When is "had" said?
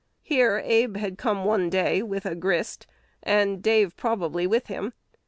0.97-1.19